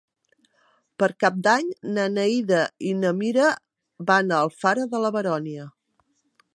Per 1.01 1.09
Cap 1.23 1.35
d'Any 1.47 1.69
na 1.97 2.07
Neida 2.15 2.63
i 2.93 2.97
na 3.05 3.13
Mira 3.21 3.53
van 4.11 4.35
a 4.35 4.41
Alfara 4.49 4.91
de 4.97 5.07
la 5.07 5.17
Baronia. 5.19 5.73